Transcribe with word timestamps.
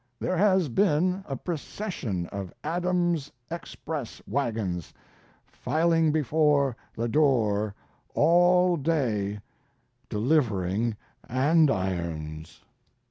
There 0.19 0.35
has 0.37 0.67
been 0.67 1.23
a 1.27 1.35
procession 1.35 2.25
of 2.31 2.51
Adams 2.63 3.31
Express 3.51 4.19
wagons 4.25 4.95
filing 5.45 6.11
before 6.11 6.75
the 6.95 7.07
door 7.07 7.75
all 8.15 8.77
day 8.77 9.41
delivering 10.09 10.95
andirons. 11.29 12.63